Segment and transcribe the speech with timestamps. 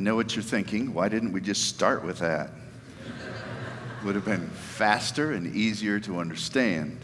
[0.00, 0.94] I know what you're thinking.
[0.94, 2.52] Why didn't we just start with that?
[4.02, 6.98] Would have been faster and easier to understand.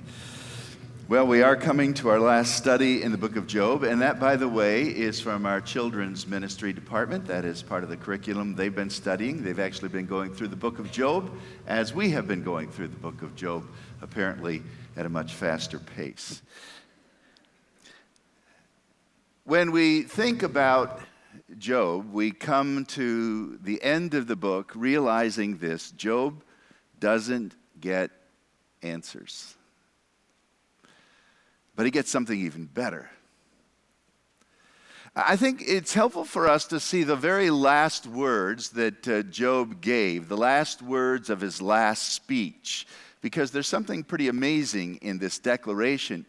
[1.06, 4.18] Well, we are coming to our last study in the book of Job, and that,
[4.18, 7.26] by the way, is from our children's ministry department.
[7.26, 9.44] That is part of the curriculum they've been studying.
[9.44, 11.30] They've actually been going through the book of Job
[11.66, 13.66] as we have been going through the book of Job,
[14.00, 14.62] apparently
[14.96, 16.40] at a much faster pace.
[19.44, 21.02] When we think about
[21.58, 26.42] Job, we come to the end of the book realizing this Job
[27.00, 28.10] doesn't get
[28.82, 29.54] answers.
[31.74, 33.10] But he gets something even better.
[35.14, 39.80] I think it's helpful for us to see the very last words that uh, Job
[39.80, 42.86] gave, the last words of his last speech,
[43.22, 46.26] because there's something pretty amazing in this declaration.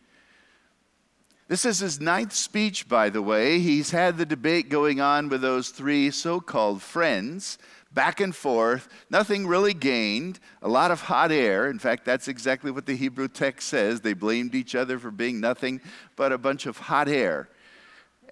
[1.47, 3.59] This is his ninth speech, by the way.
[3.59, 7.57] He's had the debate going on with those three so called friends
[7.97, 11.67] back and forth, nothing really gained, a lot of hot air.
[11.67, 14.01] In fact, that's exactly what the Hebrew text says.
[14.01, 15.81] They blamed each other for being nothing
[16.15, 17.49] but a bunch of hot air.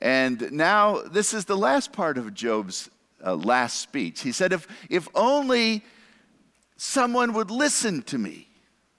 [0.02, 2.92] And now, this is the last part of Job's
[3.26, 4.22] uh, last speech.
[4.22, 5.84] He said, if, if only
[6.78, 8.48] someone would listen to me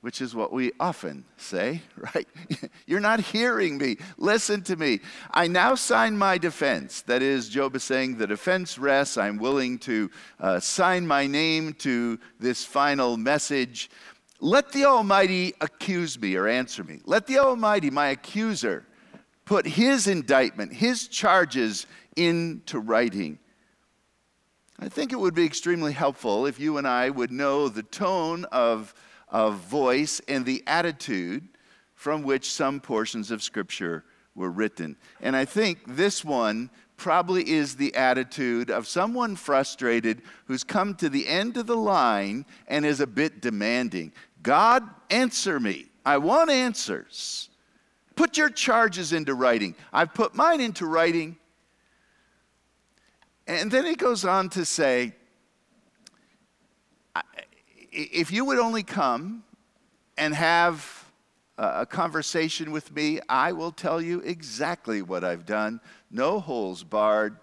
[0.07, 1.83] which is what we often say,
[2.15, 2.29] right?
[2.87, 3.97] You're not hearing me.
[4.19, 5.01] Listen to me.
[5.33, 7.03] I now sign my defense.
[7.03, 9.17] That is, Job is saying, the defense rests.
[9.17, 13.91] I'm willing to uh, sign my name to this final message.
[14.39, 17.01] Let the Almighty accuse me or answer me.
[17.05, 18.87] Let the Almighty, my accuser,
[19.45, 21.85] put his indictment, his charges
[22.15, 23.41] into writing.
[24.79, 28.45] I think it would be extremely helpful if you and I would know the tone
[28.53, 28.95] of
[29.29, 31.49] of voice and the attitude
[31.95, 34.97] from which some portions of Scripture were written.
[35.21, 41.09] And I think this one probably is the attitude of someone frustrated who's come to
[41.09, 44.13] the end of the line and is a bit demanding.
[44.43, 45.87] God, answer me.
[46.05, 47.51] I want answers.
[48.15, 49.75] Put your charges into writing.
[49.93, 51.37] I've put mine into writing.
[53.47, 55.15] And then he goes on to say,
[57.97, 59.43] if you would only come
[60.19, 61.05] and have
[61.59, 65.81] a conversation with me, I will tell you exactly what I've done.
[66.11, 67.39] No holes barred.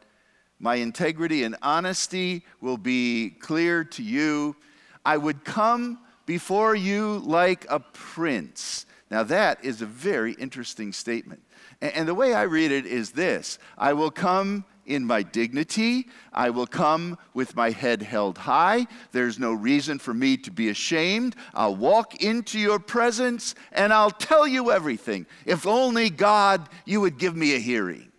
[0.60, 4.56] My integrity and honesty will be clear to you.
[5.04, 8.86] I would come before you like a prince.
[9.10, 11.42] Now, that is a very interesting statement.
[11.82, 16.08] And the way I read it is this I will come in my dignity.
[16.32, 18.88] I will come with my head held high.
[19.12, 21.36] There's no reason for me to be ashamed.
[21.54, 25.26] I'll walk into your presence and I'll tell you everything.
[25.46, 28.12] If only God, you would give me a hearing.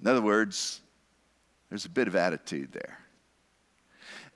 [0.00, 0.80] In other words,
[1.68, 2.98] there's a bit of attitude there.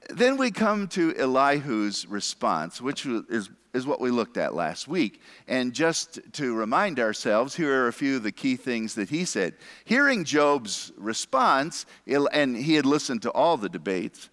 [0.08, 5.20] Then we come to Elihu's response, which is is what we looked at last week.
[5.46, 9.24] And just to remind ourselves, here are a few of the key things that he
[9.24, 9.54] said.
[9.84, 14.30] Hearing Job's response, and he had listened to all the debates,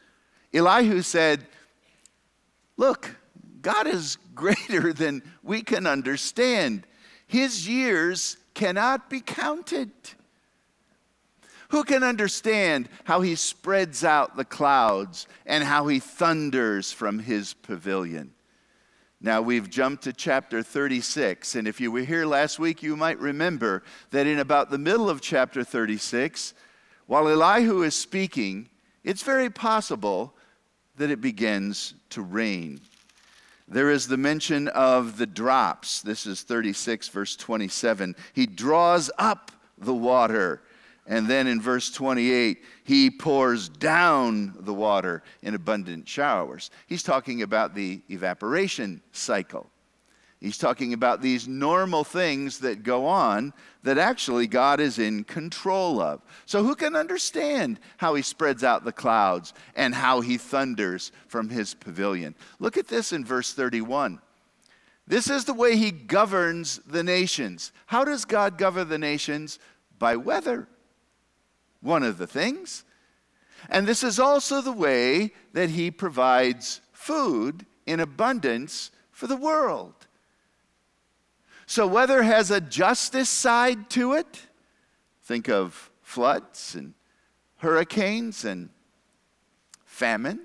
[0.53, 1.45] Elihu said,
[2.77, 3.15] Look,
[3.61, 6.87] God is greater than we can understand.
[7.27, 9.91] His years cannot be counted.
[11.69, 17.55] Who can understand how he spreads out the clouds and how he thunders from his
[17.55, 18.31] pavilion?
[19.25, 23.17] Now, we've jumped to chapter 36, and if you were here last week, you might
[23.19, 26.53] remember that in about the middle of chapter 36,
[27.07, 28.67] while Elihu is speaking,
[29.01, 30.35] it's very possible
[30.97, 32.81] that it begins to rain.
[33.66, 36.01] There is the mention of the drops.
[36.01, 38.17] This is 36, verse 27.
[38.33, 40.62] He draws up the water
[41.05, 46.71] and then in verse 28, he pours down the water in abundant showers.
[46.87, 49.69] He's talking about the evaporation cycle.
[50.39, 53.53] He's talking about these normal things that go on
[53.83, 56.21] that actually God is in control of.
[56.45, 61.47] So, who can understand how he spreads out the clouds and how he thunders from
[61.47, 62.35] his pavilion?
[62.59, 64.19] Look at this in verse 31.
[65.07, 67.71] This is the way he governs the nations.
[67.85, 69.59] How does God govern the nations?
[69.97, 70.67] By weather
[71.83, 72.83] one of the things.
[73.69, 79.94] And this is also the way that he provides food in abundance for the world.
[81.65, 84.47] So, weather has a justice side to it.
[85.24, 86.94] Think of floods and
[87.57, 88.69] hurricanes and
[89.85, 90.41] famine.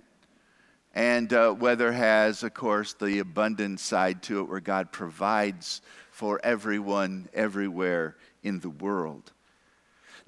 [0.94, 6.40] And uh, weather has, of course, the abundant side to it where God provides for
[6.42, 9.32] everyone everywhere in the world.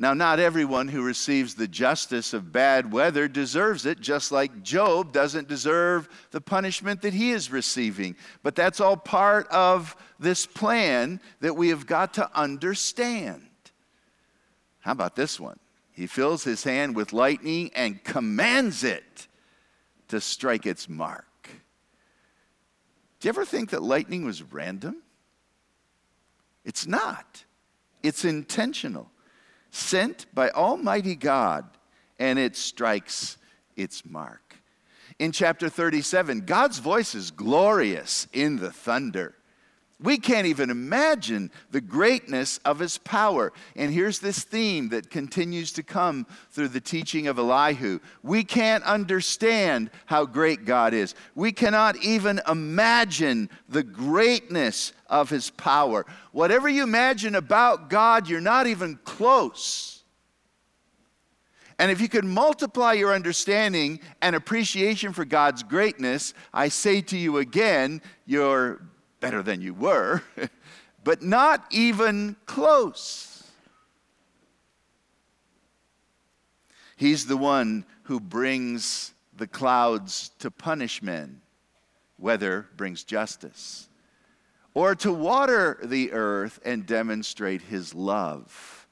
[0.00, 5.12] Now, not everyone who receives the justice of bad weather deserves it, just like Job
[5.12, 8.16] doesn't deserve the punishment that he is receiving.
[8.42, 13.46] But that's all part of this plan that we have got to understand.
[14.78, 15.58] How about this one?
[15.92, 19.28] He fills his hand with lightning and commands it
[20.08, 21.26] to strike its mark.
[23.20, 25.02] Do you ever think that lightning was random?
[26.64, 27.44] It's not,
[28.02, 29.10] it's intentional
[29.70, 31.64] sent by Almighty God,
[32.18, 33.36] and it strikes
[33.76, 34.56] its mark.
[35.18, 39.34] In chapter 37, God's voice is glorious in the thunder.
[40.02, 43.52] We can't even imagine the greatness of his power.
[43.76, 47.98] And here's this theme that continues to come through the teaching of Elihu.
[48.22, 51.14] We can't understand how great God is.
[51.34, 56.06] We cannot even imagine the greatness of his power.
[56.32, 60.02] Whatever you imagine about God, you're not even close.
[61.78, 67.16] And if you could multiply your understanding and appreciation for God's greatness, I say to
[67.16, 68.82] you again, you're
[69.20, 70.22] better than you were,
[71.04, 73.44] but not even close.
[76.96, 81.40] He's the one who brings the clouds to punish men.
[82.18, 83.88] Weather brings justice.
[84.74, 88.86] Or to water the earth and demonstrate his love.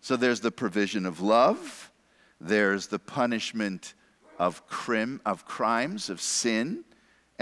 [0.00, 1.92] So there's the provision of love,
[2.40, 3.94] there's the punishment
[4.38, 6.84] of, crim, of crimes, of sin,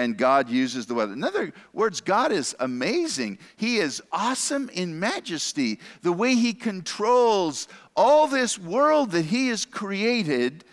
[0.00, 1.12] and God uses the weather.
[1.12, 3.38] In other words, God is amazing.
[3.56, 5.79] He is awesome in majesty.
[6.00, 10.64] The way He controls all this world that He has created.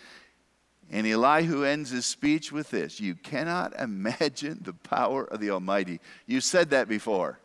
[0.90, 6.00] And Elihu ends his speech with this You cannot imagine the power of the Almighty.
[6.26, 7.38] You said that before.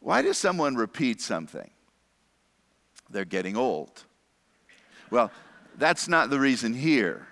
[0.00, 1.70] Why does someone repeat something?
[3.08, 4.04] They're getting old.
[5.10, 5.30] Well,
[5.78, 7.26] that's not the reason here.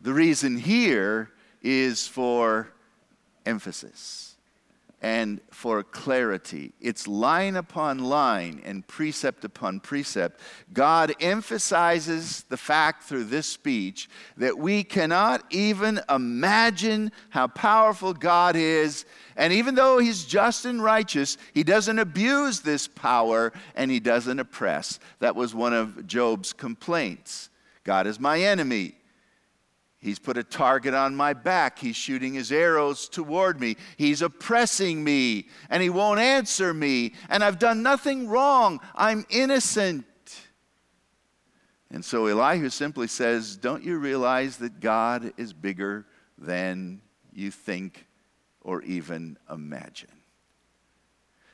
[0.00, 1.32] The reason here
[1.66, 2.68] is for
[3.44, 4.36] emphasis
[5.02, 6.72] and for clarity.
[6.80, 10.40] It's line upon line and precept upon precept.
[10.72, 18.56] God emphasizes the fact through this speech that we cannot even imagine how powerful God
[18.56, 19.04] is.
[19.36, 24.38] And even though He's just and righteous, He doesn't abuse this power and He doesn't
[24.38, 24.98] oppress.
[25.18, 27.50] That was one of Job's complaints.
[27.84, 28.95] God is my enemy.
[29.98, 31.78] He's put a target on my back.
[31.78, 33.76] He's shooting his arrows toward me.
[33.96, 37.14] He's oppressing me, and he won't answer me.
[37.28, 38.80] And I've done nothing wrong.
[38.94, 40.04] I'm innocent.
[41.90, 46.06] And so Elihu simply says, Don't you realize that God is bigger
[46.36, 47.00] than
[47.32, 48.06] you think
[48.60, 50.10] or even imagine?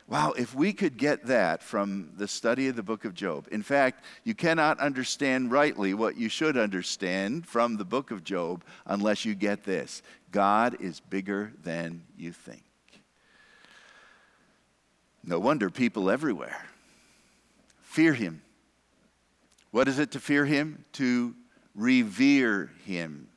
[0.09, 3.49] Wow, if we could get that from the study of the book of Job.
[3.51, 8.65] In fact, you cannot understand rightly what you should understand from the book of Job
[8.87, 12.65] unless you get this God is bigger than you think.
[15.25, 16.67] No wonder people everywhere
[17.83, 18.43] fear him.
[19.71, 20.85] What is it to fear him?
[20.95, 21.35] To
[21.75, 23.29] revere him.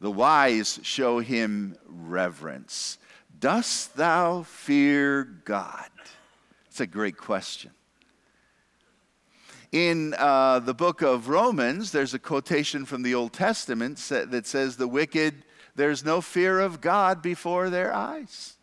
[0.00, 2.98] The wise show him reverence.
[3.38, 5.90] Dost thou fear God?
[6.68, 7.70] It's a great question.
[9.72, 14.76] In uh, the book of Romans, there's a quotation from the Old Testament that says,
[14.76, 15.44] The wicked,
[15.74, 18.54] there's no fear of God before their eyes.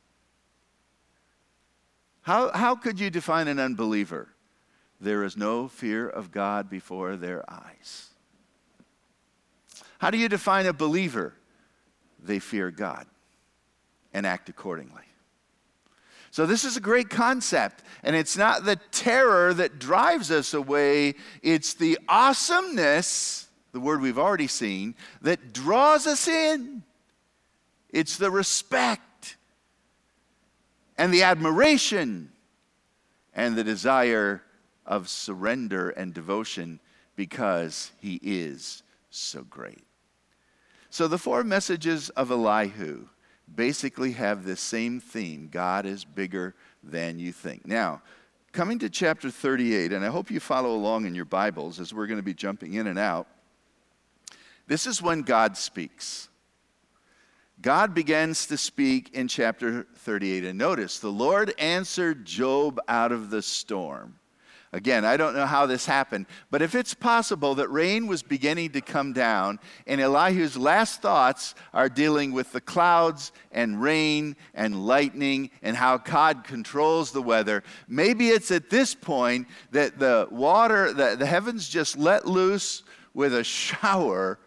[2.21, 4.29] How, how could you define an unbeliever?
[4.99, 8.09] There is no fear of God before their eyes.
[9.99, 11.35] How do you define a believer?
[12.23, 13.05] They fear God
[14.13, 15.03] and act accordingly.
[16.31, 21.13] So, this is a great concept, and it's not the terror that drives us away,
[21.43, 26.83] it's the awesomeness, the word we've already seen, that draws us in.
[27.89, 29.37] It's the respect
[30.97, 32.31] and the admiration
[33.35, 34.41] and the desire
[34.85, 36.79] of surrender and devotion
[37.15, 39.83] because he is so great.
[40.89, 43.07] So, the four messages of Elihu
[43.53, 47.65] basically have this same theme God is bigger than you think.
[47.65, 48.01] Now,
[48.51, 52.07] coming to chapter 38, and I hope you follow along in your Bibles as we're
[52.07, 53.27] going to be jumping in and out.
[54.67, 56.29] This is when God speaks.
[57.61, 60.45] God begins to speak in chapter 38.
[60.45, 64.19] And notice, the Lord answered Job out of the storm.
[64.73, 68.71] Again, I don't know how this happened, but if it's possible that rain was beginning
[68.71, 74.87] to come down, and Elihu's last thoughts are dealing with the clouds and rain and
[74.87, 80.91] lightning and how God controls the weather, maybe it's at this point that the water,
[80.91, 82.81] the, the heavens just let loose
[83.13, 84.39] with a shower,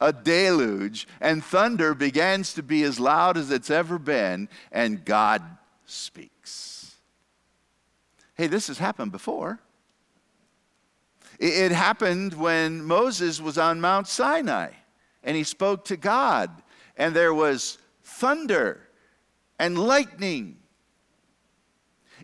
[0.00, 5.42] a deluge, and thunder begins to be as loud as it's ever been, and God
[5.84, 6.94] speaks.
[8.36, 9.58] Hey, this has happened before.
[11.38, 14.70] It happened when Moses was on Mount Sinai
[15.24, 16.50] and he spoke to God,
[16.96, 18.80] and there was thunder
[19.58, 20.58] and lightning.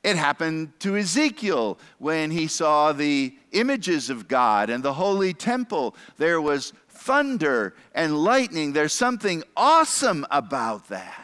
[0.03, 5.95] It happened to Ezekiel when he saw the images of God and the holy temple.
[6.17, 8.73] There was thunder and lightning.
[8.73, 11.20] There's something awesome about that.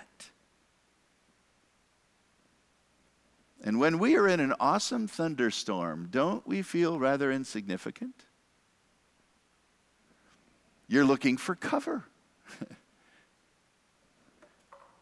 [3.67, 8.15] And when we are in an awesome thunderstorm, don't we feel rather insignificant?
[10.87, 12.05] You're looking for cover.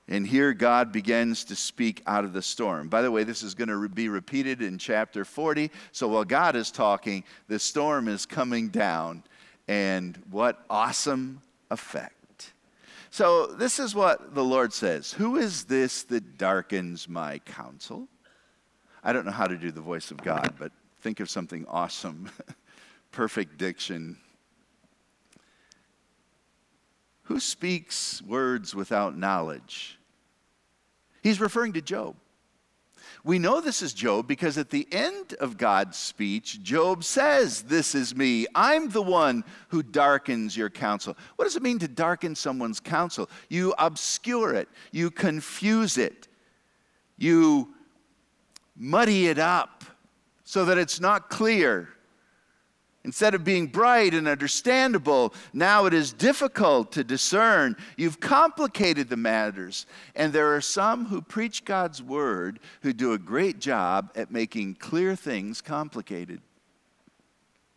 [0.08, 2.88] and here God begins to speak out of the storm.
[2.88, 5.70] By the way, this is going to be repeated in chapter 40.
[5.92, 9.24] So while God is talking, the storm is coming down.
[9.68, 12.54] And what awesome effect.
[13.10, 18.08] So, this is what the Lord says Who is this that darkens my counsel?
[19.04, 22.30] I don't know how to do the voice of God, but think of something awesome.
[23.12, 24.16] Perfect diction.
[27.24, 29.98] Who speaks words without knowledge?
[31.22, 32.16] He's referring to Job.
[33.24, 37.94] We know this is Job because at the end of God's speech, Job says, This
[37.94, 38.46] is me.
[38.54, 41.16] I'm the one who darkens your counsel.
[41.36, 43.28] What does it mean to darken someone's counsel?
[43.48, 46.28] You obscure it, you confuse it,
[47.16, 47.74] you
[48.76, 49.84] muddy it up
[50.44, 51.88] so that it's not clear.
[53.04, 57.76] Instead of being bright and understandable, now it is difficult to discern.
[57.98, 59.84] You've complicated the matters.
[60.16, 64.76] And there are some who preach God's word who do a great job at making
[64.76, 66.40] clear things complicated.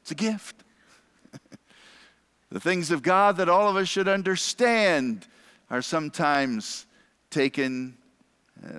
[0.01, 0.63] It's a gift.
[2.49, 5.27] the things of God that all of us should understand
[5.69, 6.85] are sometimes
[7.29, 7.97] taken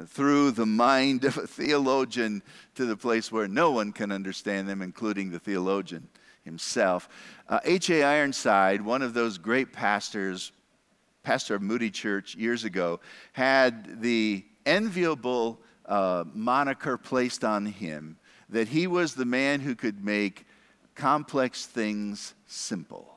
[0.06, 2.42] through the mind of a theologian
[2.74, 6.08] to the place where no one can understand them, including the theologian
[6.44, 7.08] himself.
[7.64, 8.02] H.A.
[8.02, 10.52] Uh, Ironside, one of those great pastors,
[11.22, 13.00] pastor of Moody Church years ago,
[13.32, 18.18] had the enviable uh, moniker placed on him
[18.48, 20.46] that he was the man who could make
[20.94, 23.14] complex things simple.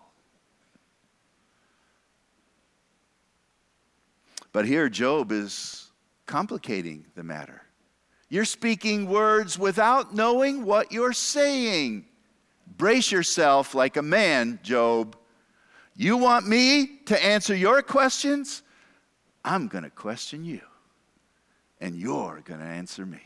[4.53, 5.90] But here, Job is
[6.31, 7.61] complicating the matter.
[8.29, 12.05] You're speaking words without knowing what you're saying.
[12.77, 15.17] Brace yourself like a man, Job.
[15.93, 18.63] You want me to answer your questions?
[19.43, 20.61] I'm going to question you,
[21.81, 23.23] and you're going to answer me.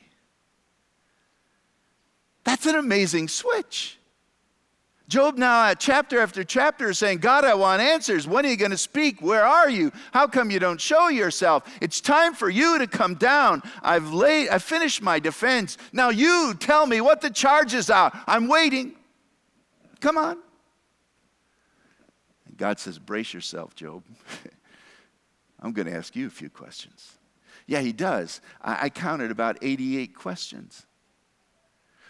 [2.44, 4.00] That's an amazing switch.
[5.08, 8.28] Job now at chapter after chapter is saying, God, I want answers.
[8.28, 9.22] When are you going to speak?
[9.22, 9.92] Where are you?
[10.12, 11.64] How come you don't show yourself?
[11.80, 13.62] It's time for you to come down.
[13.84, 15.78] I've laid, I finished my defense.
[15.94, 18.12] Now you tell me what the charges are.
[18.26, 18.96] I'm waiting.
[20.00, 20.40] Come on.
[22.48, 24.04] And God says, brace yourself, Job.
[25.60, 27.14] I'm going to ask you a few questions.
[27.68, 28.42] Yeah, he does.
[28.62, 30.88] I, I counted about 88 questions.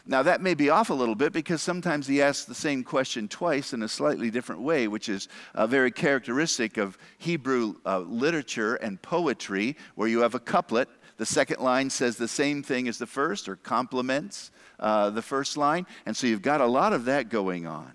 [0.07, 3.27] Now, that may be off a little bit because sometimes he asks the same question
[3.27, 8.75] twice in a slightly different way, which is uh, very characteristic of Hebrew uh, literature
[8.75, 10.89] and poetry, where you have a couplet.
[11.17, 15.57] The second line says the same thing as the first or complements uh, the first
[15.57, 15.85] line.
[16.05, 17.93] And so you've got a lot of that going on.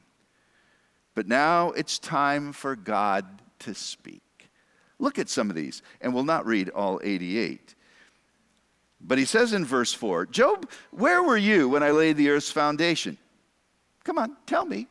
[1.15, 3.27] But now it's time for God
[3.61, 4.23] to speak.
[4.99, 7.75] Look at some of these, and we'll not read all 88.
[9.01, 12.51] But he says in verse 4 Job, where were you when I laid the earth's
[12.51, 13.17] foundation?
[14.05, 14.87] Come on, tell me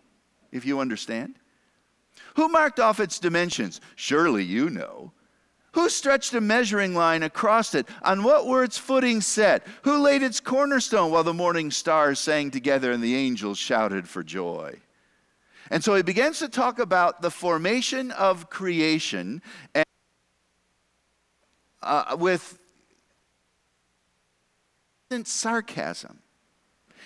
[0.52, 1.36] if you understand.
[2.36, 3.82] Who marked off its dimensions?
[3.96, 5.12] Surely you know.
[5.74, 7.88] Who stretched a measuring line across it?
[8.02, 9.66] On what were its footing set?
[9.84, 14.24] Who laid its cornerstone while the morning stars sang together and the angels shouted for
[14.24, 14.80] joy?
[15.70, 19.44] And so he begins to talk about the formation of creation
[19.76, 19.86] and,
[21.84, 22.59] uh, with
[25.24, 26.20] sarcasm.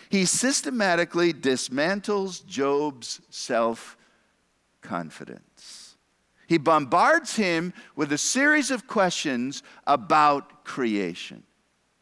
[0.10, 3.98] He systematically dismantles Job's self
[4.82, 5.96] confidence.
[6.48, 11.44] He bombards him with a series of questions about creation.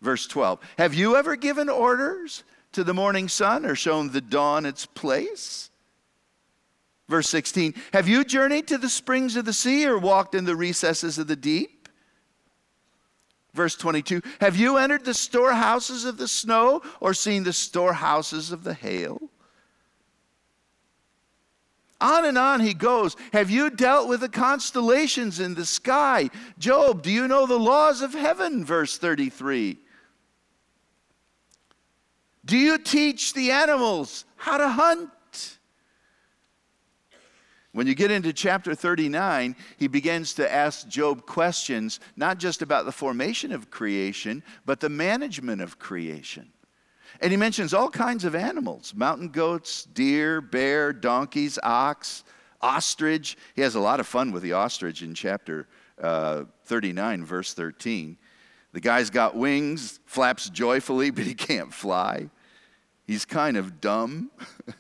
[0.02, 2.44] Verse 12 Have you ever given orders
[2.74, 5.70] to the morning sun or shown the dawn its place?
[7.08, 10.56] Verse 16 Have you journeyed to the springs of the sea or walked in the
[10.56, 11.81] recesses of the deep?
[13.54, 18.64] Verse 22 Have you entered the storehouses of the snow or seen the storehouses of
[18.64, 19.22] the hail?
[22.00, 23.16] On and on he goes.
[23.32, 26.30] Have you dealt with the constellations in the sky?
[26.58, 28.66] Job, do you know the laws of heaven?
[28.66, 29.78] Verse 33.
[32.44, 35.12] Do you teach the animals how to hunt?
[37.74, 42.86] When you get into chapter 39, he begins to ask Job questions, not just about
[42.86, 46.52] the formation of creation, but the management of creation.
[47.22, 52.24] And he mentions all kinds of animals mountain goats, deer, bear, donkeys, ox,
[52.62, 53.38] ostrich.
[53.56, 55.68] He has a lot of fun with the ostrich in chapter
[56.02, 58.18] uh, 39, verse 13.
[58.74, 62.30] The guy's got wings, flaps joyfully, but he can't fly.
[63.06, 64.30] He's kind of dumb,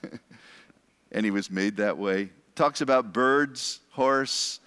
[1.12, 2.32] and he was made that way.
[2.62, 4.60] Talks about birds, horse,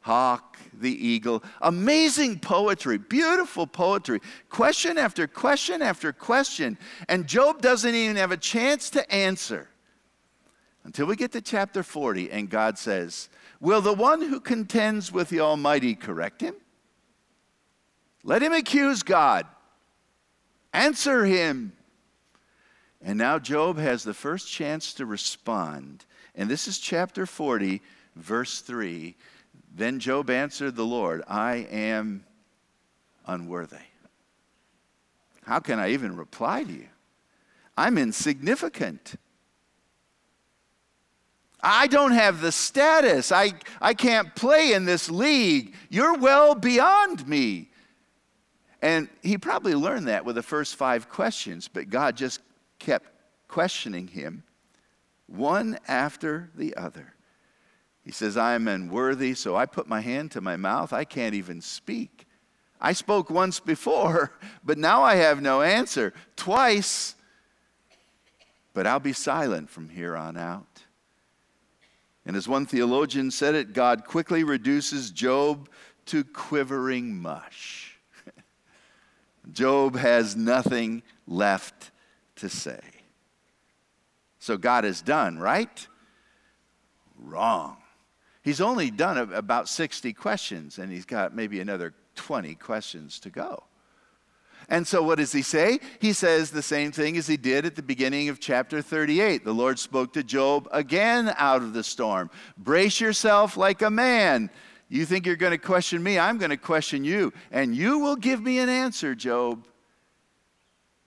[0.00, 1.44] hawk, the eagle.
[1.60, 4.22] Amazing poetry, beautiful poetry.
[4.48, 6.78] Question after question after question.
[7.10, 9.68] And Job doesn't even have a chance to answer
[10.82, 13.28] until we get to chapter 40, and God says,
[13.60, 16.54] Will the one who contends with the Almighty correct him?
[18.24, 19.46] Let him accuse God.
[20.72, 21.74] Answer him.
[23.02, 26.06] And now Job has the first chance to respond.
[26.36, 27.80] And this is chapter 40,
[28.14, 29.16] verse 3.
[29.74, 32.24] Then Job answered the Lord, I am
[33.26, 33.76] unworthy.
[35.44, 36.88] How can I even reply to you?
[37.76, 39.14] I'm insignificant.
[41.60, 43.32] I don't have the status.
[43.32, 45.74] I, I can't play in this league.
[45.88, 47.70] You're well beyond me.
[48.82, 52.40] And he probably learned that with the first five questions, but God just
[52.78, 53.08] kept
[53.48, 54.42] questioning him
[55.26, 57.14] one after the other.
[58.04, 60.92] He says, I am unworthy, so I put my hand to my mouth.
[60.92, 62.26] I can't even speak.
[62.80, 64.32] I spoke once before,
[64.64, 66.12] but now I have no answer.
[66.36, 67.16] Twice,
[68.74, 70.82] but I'll be silent from here on out.
[72.24, 75.68] And as one theologian said it, God quickly reduces Job
[76.06, 77.96] to quivering mush.
[79.52, 81.90] Job has nothing left
[82.36, 82.80] to say.
[84.46, 85.88] So God is done, right?
[87.18, 87.78] Wrong.
[88.44, 93.64] He's only done about 60 questions, and he's got maybe another 20 questions to go.
[94.68, 95.80] And so, what does he say?
[95.98, 99.44] He says the same thing as he did at the beginning of chapter 38.
[99.44, 102.30] The Lord spoke to Job again out of the storm.
[102.56, 104.48] Brace yourself like a man.
[104.88, 106.20] You think you're going to question me?
[106.20, 107.32] I'm going to question you.
[107.50, 109.66] And you will give me an answer, Job.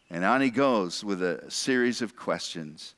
[0.10, 2.96] And on he goes with a series of questions.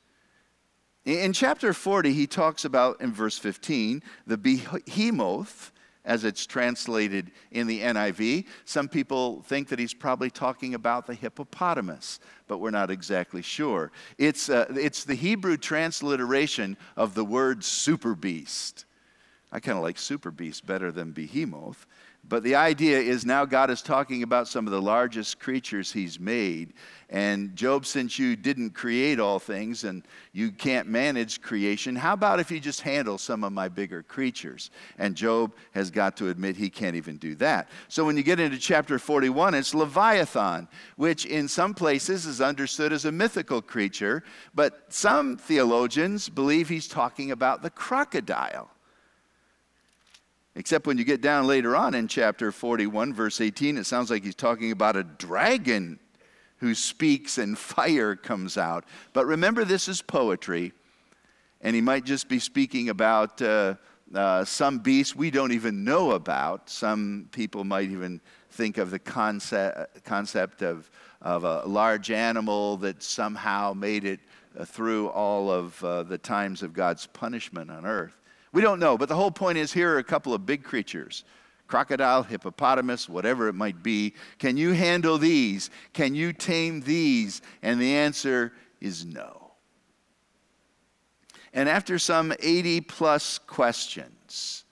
[1.04, 5.72] In chapter 40, he talks about, in verse 15, the behemoth,
[6.04, 8.46] as it's translated in the NIV.
[8.64, 13.90] Some people think that he's probably talking about the hippopotamus, but we're not exactly sure.
[14.18, 18.84] It's, uh, it's the Hebrew transliteration of the word super beast.
[19.50, 21.86] I kind of like super beast better than behemoth.
[22.32, 26.18] But the idea is now God is talking about some of the largest creatures he's
[26.18, 26.72] made.
[27.10, 32.40] And Job, since you didn't create all things and you can't manage creation, how about
[32.40, 34.70] if you just handle some of my bigger creatures?
[34.96, 37.68] And Job has got to admit he can't even do that.
[37.88, 42.94] So when you get into chapter 41, it's Leviathan, which in some places is understood
[42.94, 48.70] as a mythical creature, but some theologians believe he's talking about the crocodile.
[50.54, 54.22] Except when you get down later on in chapter 41, verse 18, it sounds like
[54.22, 55.98] he's talking about a dragon
[56.58, 58.84] who speaks and fire comes out.
[59.14, 60.72] But remember, this is poetry,
[61.62, 63.74] and he might just be speaking about uh,
[64.14, 66.68] uh, some beast we don't even know about.
[66.68, 70.90] Some people might even think of the concept, concept of,
[71.22, 74.20] of a large animal that somehow made it
[74.66, 78.21] through all of uh, the times of God's punishment on earth.
[78.52, 81.24] We don't know, but the whole point is here are a couple of big creatures
[81.68, 84.12] crocodile, hippopotamus, whatever it might be.
[84.38, 85.70] Can you handle these?
[85.94, 87.40] Can you tame these?
[87.62, 89.52] And the answer is no.
[91.54, 94.64] And after some 80 plus questions,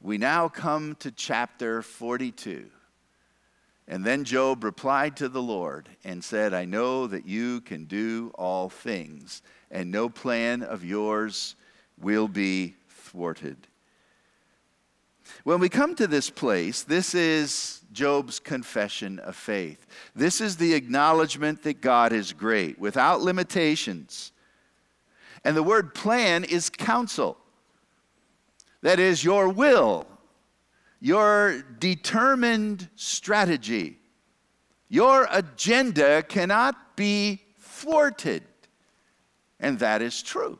[0.00, 2.66] we now come to chapter 42.
[3.88, 8.30] And then Job replied to the Lord and said, I know that you can do
[8.36, 11.56] all things, and no plan of yours
[12.00, 12.76] will be
[13.10, 13.56] thwarted.
[15.44, 19.86] When we come to this place, this is Job's confession of faith.
[20.14, 24.32] This is the acknowledgement that God is great, without limitations.
[25.44, 27.36] And the word plan is counsel.
[28.82, 30.06] That is your will,
[31.00, 33.98] your determined strategy.
[34.88, 38.42] Your agenda cannot be thwarted.
[39.58, 40.58] And that is true.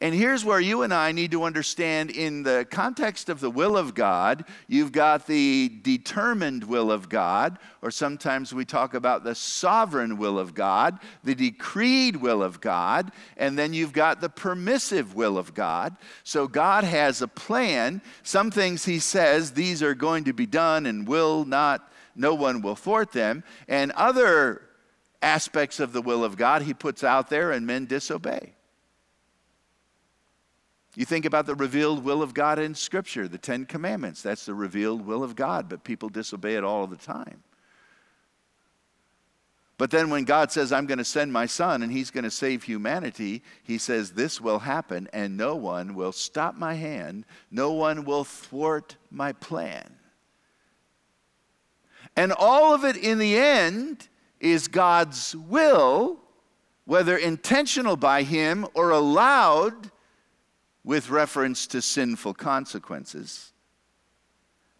[0.00, 3.76] And here's where you and I need to understand in the context of the will
[3.76, 9.34] of God, you've got the determined will of God, or sometimes we talk about the
[9.34, 15.14] sovereign will of God, the decreed will of God, and then you've got the permissive
[15.14, 15.96] will of God.
[16.24, 18.02] So God has a plan.
[18.22, 22.62] Some things He says, these are going to be done and will not, no one
[22.62, 23.44] will thwart them.
[23.68, 24.62] And other
[25.22, 28.53] aspects of the will of God He puts out there and men disobey.
[30.96, 34.22] You think about the revealed will of God in Scripture, the Ten Commandments.
[34.22, 37.42] That's the revealed will of God, but people disobey it all the time.
[39.76, 42.30] But then when God says, I'm going to send my son and he's going to
[42.30, 47.72] save humanity, he says, This will happen and no one will stop my hand, no
[47.72, 49.96] one will thwart my plan.
[52.16, 56.20] And all of it in the end is God's will,
[56.84, 59.90] whether intentional by him or allowed
[60.84, 63.52] with reference to sinful consequences.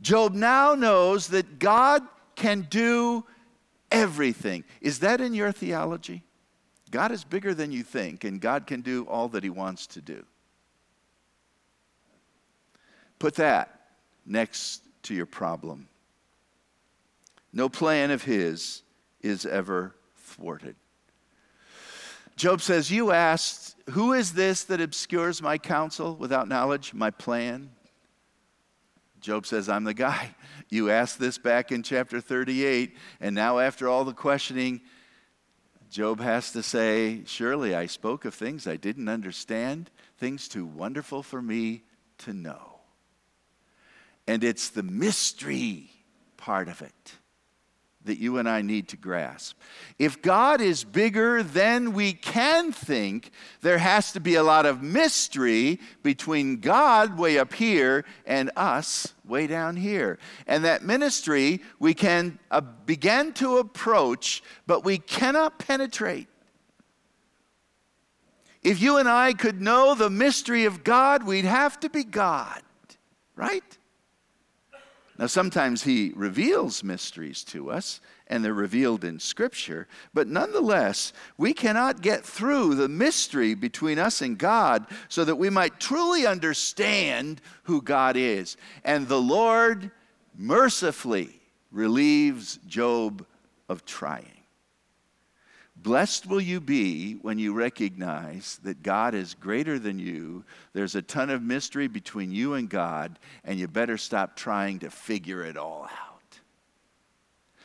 [0.01, 2.03] Job now knows that God
[2.37, 3.25] can do
[3.91, 4.65] everything.
[4.81, 6.23] Is that in your theology?
[6.91, 10.01] God is bigger than you think, and God can do all that He wants to
[10.01, 10.25] do.
[13.19, 13.81] Put that
[14.27, 15.89] next to your problem.
[17.53, 18.83] No plan of His
[19.23, 20.77] is ever thwarted.
[22.37, 27.71] Job says, You asked, Who is this that obscures my counsel without knowledge, my plan?
[29.21, 30.35] Job says, I'm the guy.
[30.69, 34.81] You asked this back in chapter 38, and now after all the questioning,
[35.89, 41.23] Job has to say, Surely I spoke of things I didn't understand, things too wonderful
[41.23, 41.85] for me
[42.19, 42.81] to know.
[44.27, 45.91] And it's the mystery
[46.37, 47.15] part of it
[48.05, 49.57] that you and I need to grasp.
[49.99, 53.31] If God is bigger than we can think,
[53.63, 59.15] there has to be a lot of mystery between God way up here and us
[59.27, 60.19] way down here.
[60.47, 66.29] And that ministry we can uh, begin to approach, but we cannot penetrate.
[68.63, 72.63] If you and I could know the mystery of God, we'd have to be God,
[73.37, 73.79] right?
[75.19, 81.53] Now, sometimes he reveals mysteries to us, and they're revealed in Scripture, but nonetheless, we
[81.53, 87.41] cannot get through the mystery between us and God so that we might truly understand
[87.65, 88.57] who God is.
[88.85, 89.93] And the Lord
[90.37, 93.25] mercifully relieves Job
[93.69, 94.34] of trying.
[95.85, 100.43] Blessed will you be when you recognize that God is greater than you.
[100.73, 104.89] There's a ton of mystery between you and God, and you better stop trying to
[104.89, 106.41] figure it all out.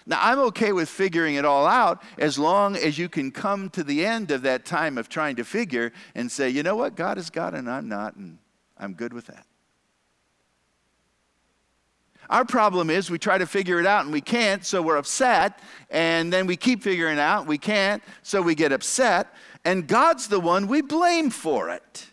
[0.05, 3.85] Now, I'm okay with figuring it all out as long as you can come to
[3.85, 7.17] the end of that time of trying to figure and say, you know what, God
[7.17, 8.37] is God and I'm not, and
[8.77, 9.45] I'm good with that.
[12.29, 15.59] Our problem is we try to figure it out and we can't, so we're upset.
[15.89, 19.33] And then we keep figuring out, we can't, so we get upset.
[19.65, 22.05] And God's the one we blame for it.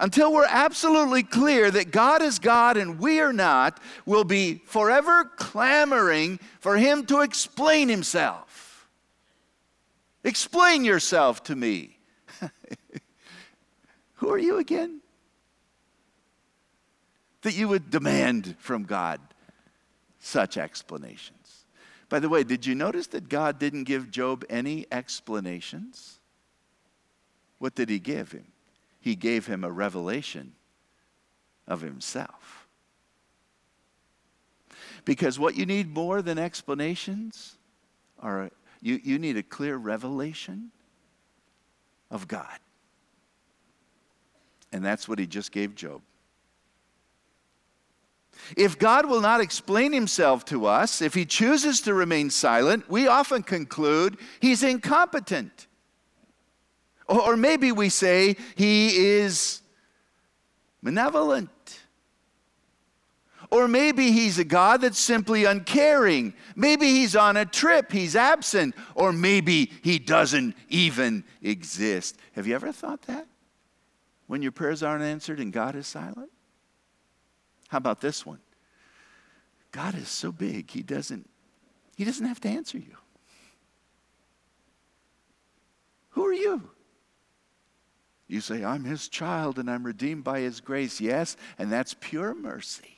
[0.00, 5.24] Until we're absolutely clear that God is God and we are not, we'll be forever
[5.36, 8.88] clamoring for Him to explain Himself.
[10.24, 11.98] Explain yourself to me.
[14.14, 15.00] Who are you again?
[17.42, 19.20] That you would demand from God
[20.18, 21.64] such explanations.
[22.08, 26.18] By the way, did you notice that God didn't give Job any explanations?
[27.58, 28.46] What did he give him?
[29.00, 30.52] He gave him a revelation
[31.66, 32.66] of himself.
[35.04, 37.56] Because what you need more than explanations
[38.18, 38.50] are
[38.82, 40.70] you, you need a clear revelation
[42.10, 42.58] of God.
[44.72, 46.02] And that's what he just gave Job.
[48.56, 53.06] If God will not explain himself to us, if he chooses to remain silent, we
[53.06, 55.66] often conclude he's incompetent.
[57.08, 59.62] Or maybe we say he is
[60.82, 61.50] malevolent.
[63.50, 66.34] Or maybe he's a God that's simply uncaring.
[66.54, 68.76] Maybe he's on a trip, he's absent.
[68.94, 72.16] Or maybe he doesn't even exist.
[72.34, 73.26] Have you ever thought that?
[74.30, 76.30] when your prayers aren't answered and God is silent?
[77.70, 78.40] How about this one?
[79.70, 81.28] God is so big, he doesn't
[81.96, 82.96] he doesn't have to answer you.
[86.10, 86.70] Who are you?
[88.26, 91.00] You say, I'm his child and I'm redeemed by his grace.
[91.00, 92.96] Yes, and that's pure mercy.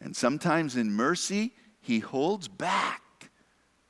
[0.00, 3.30] And sometimes in mercy, he holds back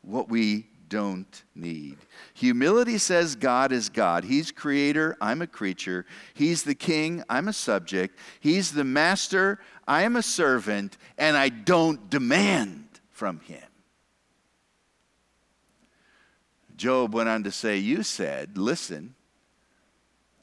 [0.03, 1.99] what we don't need.
[2.35, 4.25] Humility says God is God.
[4.25, 6.07] He's creator, I'm a creature.
[6.35, 8.19] He's the king, I'm a subject.
[8.41, 13.63] He's the master, I am a servant, and I don't demand from him.
[16.77, 19.15] Job went on to say, You said, Listen,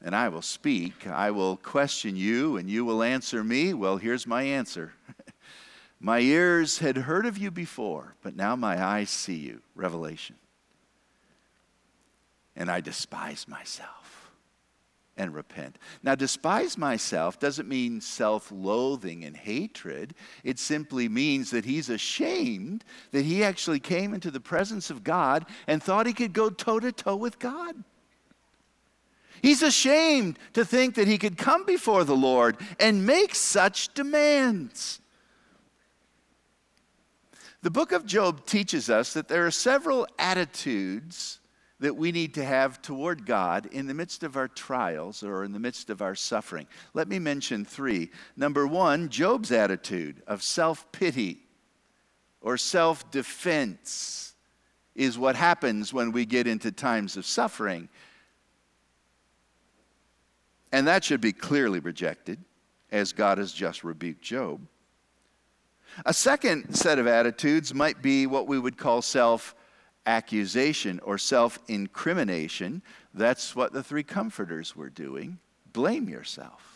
[0.02, 1.06] and I will speak.
[1.06, 3.72] I will question you, and you will answer me.
[3.72, 4.92] Well, here's my answer.
[6.04, 9.62] my ears had heard of you before, but now my eyes see you.
[9.74, 10.36] Revelation.
[12.54, 14.30] And I despise myself
[15.16, 15.78] and repent.
[16.02, 20.14] Now, despise myself doesn't mean self loathing and hatred.
[20.44, 25.46] It simply means that he's ashamed that he actually came into the presence of God
[25.66, 27.82] and thought he could go toe to toe with God.
[29.40, 35.00] He's ashamed to think that he could come before the Lord and make such demands.
[37.64, 41.40] The book of Job teaches us that there are several attitudes
[41.80, 45.52] that we need to have toward God in the midst of our trials or in
[45.52, 46.66] the midst of our suffering.
[46.92, 48.10] Let me mention three.
[48.36, 51.38] Number one, Job's attitude of self pity
[52.42, 54.34] or self defense
[54.94, 57.88] is what happens when we get into times of suffering.
[60.70, 62.44] And that should be clearly rejected,
[62.92, 64.60] as God has just rebuked Job.
[66.04, 69.54] A second set of attitudes might be what we would call self
[70.06, 72.82] accusation or self incrimination.
[73.12, 75.38] That's what the three comforters were doing.
[75.72, 76.74] Blame yourself.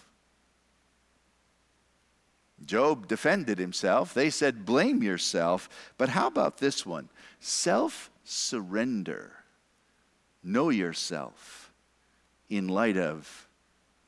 [2.65, 4.15] Job defended himself.
[4.15, 5.69] They said, blame yourself.
[5.97, 7.09] But how about this one?
[7.41, 9.33] Self surrender.
[10.43, 11.73] Know yourself
[12.49, 13.49] in light of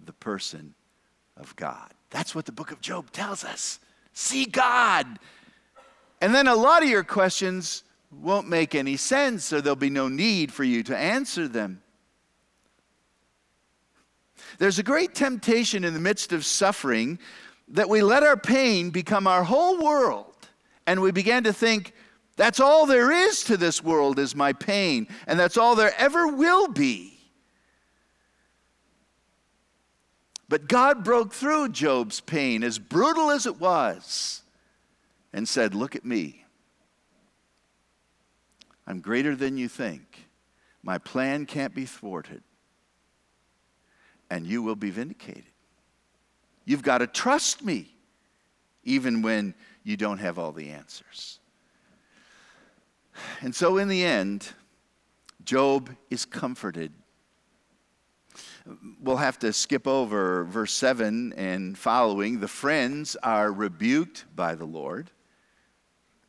[0.05, 0.75] the person
[1.37, 1.93] of God.
[2.11, 3.79] That's what the book of Job tells us.
[4.13, 5.19] See God.
[6.21, 10.09] And then a lot of your questions won't make any sense, or there'll be no
[10.09, 11.83] need for you to answer them.
[14.59, 17.19] There's a great temptation in the midst of suffering
[17.69, 20.35] that we let our pain become our whole world,
[20.87, 21.95] and we begin to think,
[22.37, 26.27] that's all there is to this world is my pain, and that's all there ever
[26.27, 27.10] will be.
[30.51, 34.43] But God broke through Job's pain, as brutal as it was,
[35.33, 36.45] and said, Look at me.
[38.85, 40.29] I'm greater than you think.
[40.83, 42.43] My plan can't be thwarted.
[44.29, 45.45] And you will be vindicated.
[46.65, 47.95] You've got to trust me,
[48.83, 51.39] even when you don't have all the answers.
[53.41, 54.49] And so, in the end,
[55.45, 56.93] Job is comforted
[59.01, 62.41] we'll have to skip over verse 7 and following.
[62.41, 65.11] The friends are rebuked by the Lord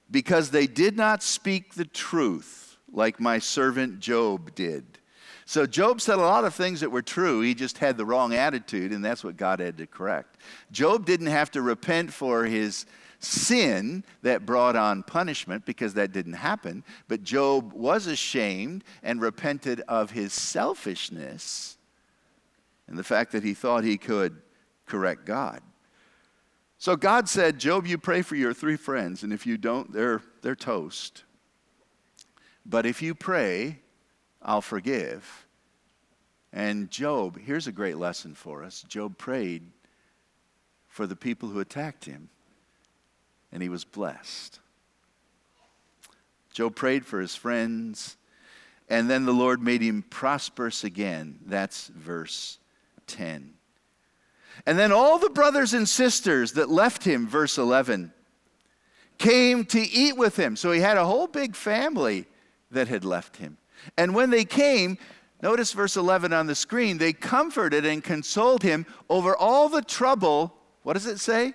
[0.10, 5.00] because they did not speak the truth like my servant Job did.
[5.46, 7.42] So Job said a lot of things that were true.
[7.42, 10.38] He just had the wrong attitude, and that's what God had to correct.
[10.72, 12.86] Job didn't have to repent for his
[13.20, 19.82] sin that brought on punishment because that didn't happen, but Job was ashamed and repented
[19.88, 21.78] of his selfishness
[22.92, 24.42] and the fact that he thought he could
[24.86, 25.62] correct God.
[26.78, 30.22] So God said, Job, you pray for your three friends, and if you don't, they're,
[30.42, 31.24] they're toast.
[32.66, 33.80] But if you pray,
[34.42, 35.48] I'll forgive.
[36.52, 39.64] And Job, here's a great lesson for us Job prayed
[40.90, 42.28] for the people who attacked him,
[43.54, 44.60] and he was blessed.
[46.52, 48.18] Job prayed for his friends,
[48.90, 51.40] and then the Lord made him prosperous again.
[51.46, 52.58] That's verse
[53.12, 53.54] 10.
[54.66, 58.14] And then all the brothers and sisters that left him, verse 11,
[59.18, 60.56] came to eat with him.
[60.56, 62.26] So he had a whole big family
[62.72, 63.58] that had left him.
[63.98, 64.98] And when they came,
[65.42, 70.56] notice verse 11 on the screen, they comforted and consoled him over all the trouble,
[70.84, 71.54] what does it say?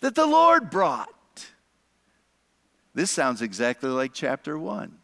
[0.00, 1.08] That the Lord brought.
[2.94, 4.98] This sounds exactly like chapter 1.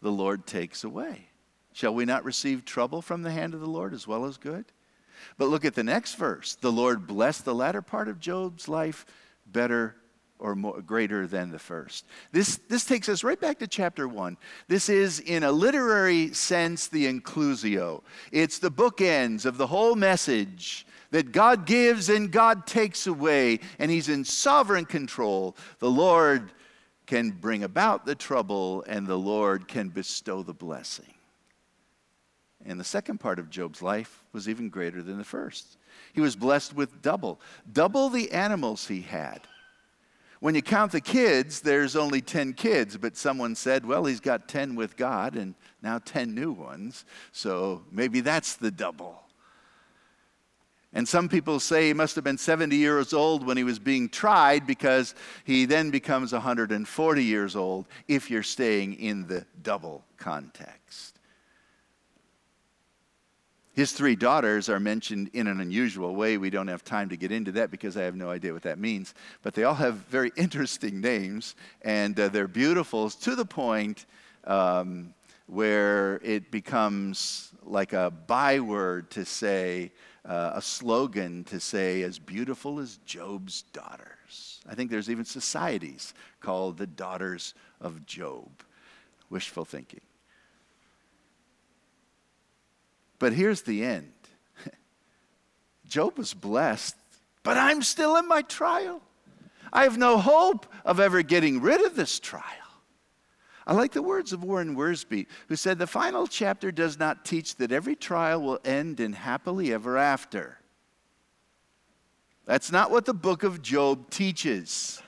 [0.00, 1.28] The Lord takes away.
[1.72, 4.64] Shall we not receive trouble from the hand of the Lord as well as good?
[5.36, 6.54] But look at the next verse.
[6.54, 9.06] The Lord blessed the latter part of Job's life
[9.46, 9.96] better
[10.38, 12.06] or more, greater than the first.
[12.32, 14.36] This, this takes us right back to chapter one.
[14.68, 18.02] This is, in a literary sense, the inclusio.
[18.30, 23.90] It's the bookends of the whole message that God gives and God takes away, and
[23.90, 25.56] He's in sovereign control.
[25.78, 26.52] The Lord
[27.06, 31.14] can bring about the trouble, and the Lord can bestow the blessing.
[32.66, 35.78] And the second part of Job's life was even greater than the first.
[36.12, 37.40] He was blessed with double,
[37.72, 39.40] double the animals he had.
[40.40, 44.48] When you count the kids, there's only 10 kids, but someone said, well, he's got
[44.48, 49.22] 10 with God and now 10 new ones, so maybe that's the double.
[50.92, 54.08] And some people say he must have been 70 years old when he was being
[54.08, 61.17] tried because he then becomes 140 years old if you're staying in the double context.
[63.78, 66.36] His three daughters are mentioned in an unusual way.
[66.36, 68.80] We don't have time to get into that because I have no idea what that
[68.80, 69.14] means.
[69.40, 74.06] But they all have very interesting names, and uh, they're beautiful to the point
[74.42, 75.14] um,
[75.46, 79.92] where it becomes like a byword to say,
[80.24, 84.60] uh, a slogan to say, as beautiful as Job's daughters.
[84.68, 88.48] I think there's even societies called the Daughters of Job.
[89.30, 90.00] Wishful thinking.
[93.18, 94.12] But here's the end
[95.88, 96.96] Job was blessed,
[97.42, 99.02] but I'm still in my trial.
[99.72, 102.44] I have no hope of ever getting rid of this trial.
[103.66, 107.56] I like the words of Warren Wiersbe, who said the final chapter does not teach
[107.56, 110.58] that every trial will end in happily ever after.
[112.46, 115.02] That's not what the book of Job teaches.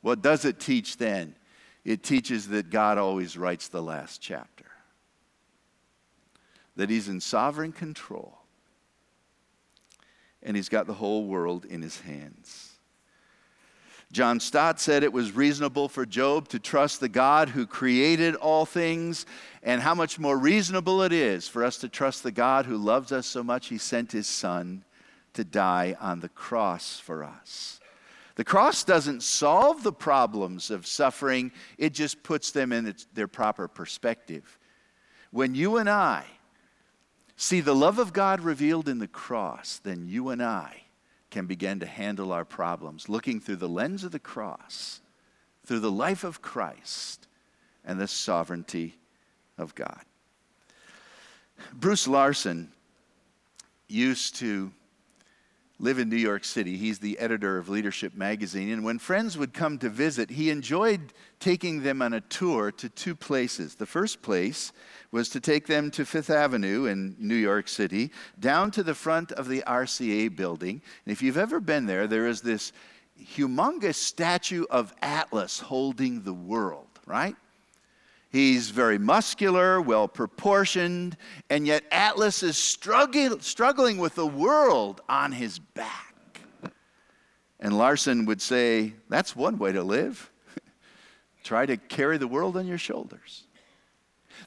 [0.00, 1.34] What does it teach then?
[1.84, 4.67] It teaches that God always writes the last chapter
[6.78, 8.38] that he's in sovereign control
[10.44, 12.78] and he's got the whole world in his hands.
[14.12, 18.64] John Stott said it was reasonable for Job to trust the God who created all
[18.64, 19.26] things,
[19.64, 23.10] and how much more reasonable it is for us to trust the God who loves
[23.10, 24.84] us so much he sent his son
[25.34, 27.80] to die on the cross for us.
[28.36, 33.28] The cross doesn't solve the problems of suffering, it just puts them in its, their
[33.28, 34.58] proper perspective.
[35.32, 36.24] When you and I
[37.38, 40.82] see the love of God revealed in the cross, then you and I
[41.30, 45.00] can begin to handle our problems looking through the lens of the cross,
[45.64, 47.28] through the life of Christ,
[47.84, 48.98] and the sovereignty
[49.56, 50.02] of God.
[51.72, 52.72] Bruce Larson
[53.86, 54.72] used to
[55.80, 56.76] live in New York City.
[56.76, 58.70] He's the editor of Leadership Magazine.
[58.70, 62.88] And when friends would come to visit, he enjoyed taking them on a tour to
[62.88, 63.76] two places.
[63.76, 64.72] The first place
[65.12, 68.10] was to take them to Fifth Avenue in New York City,
[68.40, 70.82] down to the front of the RCA building.
[71.06, 72.72] And if you've ever been there, there is this
[73.36, 77.36] humongous statue of Atlas holding the world, right?
[78.30, 81.16] He's very muscular, well proportioned,
[81.48, 86.42] and yet Atlas is struggling, struggling with the world on his back.
[87.58, 90.30] And Larson would say, That's one way to live.
[91.42, 93.44] Try to carry the world on your shoulders.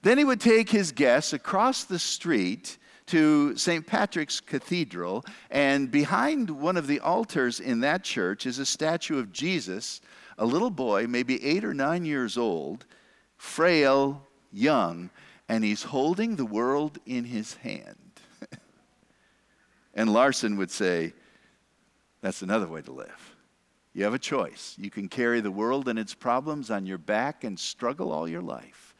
[0.04, 3.86] Then he would take his guests across the street to St.
[3.86, 9.34] Patrick's Cathedral, and behind one of the altars in that church is a statue of
[9.34, 10.02] Jesus,
[10.38, 12.86] a little boy, maybe eight or nine years old
[13.42, 14.22] frail,
[14.54, 15.10] young,
[15.50, 17.98] and he's holding the world in his hand.
[19.96, 21.12] and Larson would say,
[22.22, 23.36] that's another way to live.
[23.94, 24.76] You have a choice.
[24.78, 28.44] You can carry the world and its problems on your back and struggle all your
[28.44, 28.94] life,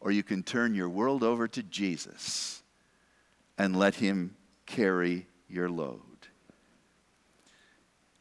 [0.00, 2.62] or you can turn your world over to Jesus
[3.58, 6.00] and let Him carry your load.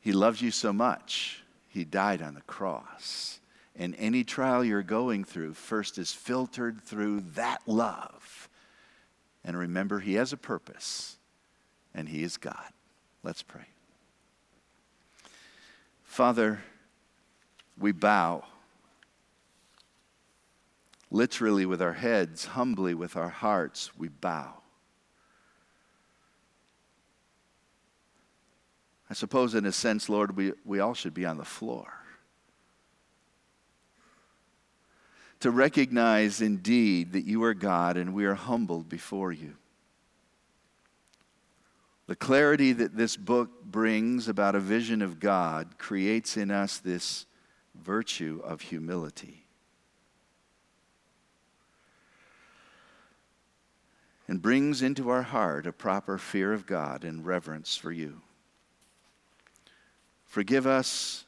[0.02, 3.41] He loves you so much, He died on the cross.
[3.76, 8.50] And any trial you're going through first is filtered through that love.
[9.44, 11.18] And remember, He has a purpose,
[11.94, 12.72] and He is God.
[13.24, 13.66] Let's pray.
[16.04, 16.62] Father,
[17.80, 18.44] we bow,
[21.10, 24.56] literally with our heads, humbly with our hearts, we bow.
[29.10, 32.01] I suppose, in a sense, Lord, we, we all should be on the floor.
[35.42, 39.56] To recognize indeed that you are God and we are humbled before you.
[42.08, 47.26] The clarity that this book brings about a vision of God creates in us this
[47.74, 49.46] virtue of humility.
[54.28, 58.22] And brings into our heart a proper fear of God and reverence for you.
[60.26, 61.26] Forgive us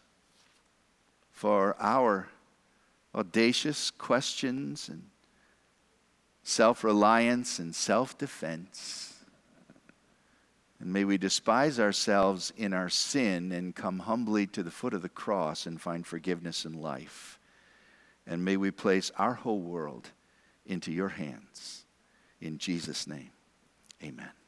[1.31, 2.29] for our
[3.15, 5.03] audacious questions and
[6.43, 9.09] self reliance and self defense.
[10.79, 15.01] And may we despise ourselves in our sin and come humbly to the foot of
[15.01, 17.39] the cross and find forgiveness and life.
[18.27, 20.09] And may we place our whole world
[20.65, 21.85] into your hands.
[22.41, 23.31] In Jesus' name,
[24.03, 24.42] amen.